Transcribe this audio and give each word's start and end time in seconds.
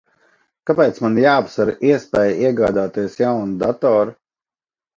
Kāpēc 0.69 1.01
man 1.05 1.19
jāapsver 1.23 1.73
iespēja 1.91 2.41
iegādāties 2.49 3.21
jaunu 3.23 3.61
datoru? 3.69 4.19